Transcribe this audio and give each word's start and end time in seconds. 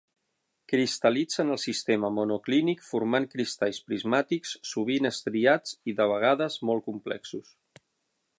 Cristal·litza 0.71 1.43
en 1.43 1.55
el 1.55 1.59
sistema 1.63 2.09
monoclínic, 2.15 2.81
formant 2.93 3.29
cristalls 3.35 3.81
prismàtics, 3.91 4.57
sovint 4.71 5.09
estriats, 5.11 5.77
i 5.93 5.97
de 6.01 6.09
vegades 6.15 6.59
molt 6.73 6.89
complexos. 6.91 7.55